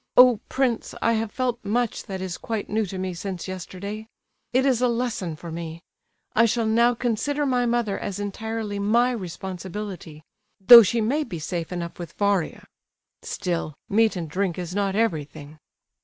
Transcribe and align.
Oh, 0.17 0.39
prince, 0.49 0.95
I 0.99 1.13
have 1.13 1.31
felt 1.31 1.63
much 1.63 2.05
that 2.05 2.21
is 2.21 2.39
quite 2.39 2.71
new 2.71 2.87
to 2.87 2.97
me 2.97 3.13
since 3.13 3.47
yesterday! 3.47 4.07
It 4.51 4.65
is 4.65 4.81
a 4.81 4.87
lesson 4.87 5.35
for 5.35 5.51
me. 5.51 5.83
I 6.35 6.45
shall 6.45 6.65
now 6.65 6.95
consider 6.95 7.45
my 7.45 7.67
mother 7.67 7.99
as 7.99 8.19
entirely 8.19 8.79
my 8.79 9.11
responsibility; 9.11 10.23
though 10.59 10.81
she 10.81 11.01
may 11.01 11.23
be 11.23 11.37
safe 11.37 11.71
enough 11.71 11.99
with 11.99 12.13
Varia. 12.13 12.65
Still, 13.21 13.75
meat 13.89 14.15
and 14.15 14.27
drink 14.27 14.57
is 14.57 14.73
not 14.73 14.95
everything." 14.95 15.59